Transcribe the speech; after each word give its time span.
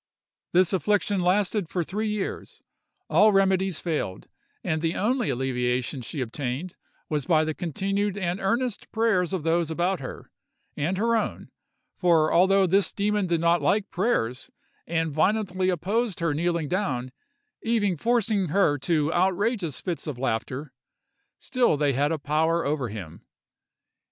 This 0.51 0.73
affliction 0.73 1.19
lasted 1.21 1.69
for 1.69 1.83
three 1.83 2.07
years; 2.07 2.63
all 3.07 3.31
remedies 3.31 3.79
failed, 3.79 4.27
and 4.63 4.81
the 4.81 4.95
only 4.95 5.29
alleviation 5.29 6.01
she 6.01 6.21
obtained 6.21 6.75
was 7.07 7.25
by 7.27 7.43
the 7.43 7.53
continued 7.53 8.17
and 8.17 8.39
earnest 8.39 8.91
prayers 8.91 9.31
of 9.31 9.43
those 9.43 9.69
about 9.69 9.99
her, 9.99 10.31
and 10.75 10.97
her 10.97 11.15
own: 11.15 11.51
for 11.99 12.33
although 12.33 12.65
this 12.65 12.91
demon 12.91 13.27
did 13.27 13.41
not 13.41 13.61
like 13.61 13.91
prayers, 13.91 14.49
and 14.87 15.11
violently 15.11 15.69
opposed 15.69 16.19
her 16.19 16.33
kneeling 16.33 16.67
down, 16.67 17.11
even 17.61 17.95
forcing 17.95 18.47
her 18.47 18.79
to 18.79 19.13
outrageous 19.13 19.79
fits 19.79 20.07
of 20.07 20.17
laughter, 20.17 20.73
still 21.37 21.77
they 21.77 21.93
had 21.93 22.11
a 22.11 22.17
power 22.17 22.65
over 22.65 22.89
him. 22.89 23.21